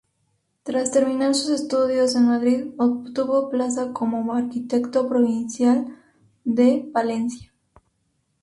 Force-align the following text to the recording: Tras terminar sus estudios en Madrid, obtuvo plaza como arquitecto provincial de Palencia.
Tras 0.63 0.89
terminar 0.89 1.35
sus 1.35 1.51
estudios 1.51 2.15
en 2.15 2.25
Madrid, 2.25 2.71
obtuvo 2.79 3.49
plaza 3.49 3.93
como 3.93 4.33
arquitecto 4.33 5.07
provincial 5.07 5.95
de 6.43 6.89
Palencia. 6.91 7.53